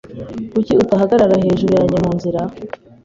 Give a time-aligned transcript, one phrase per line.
[0.51, 2.41] Kuki utahagarara hejuru yanjye munzira?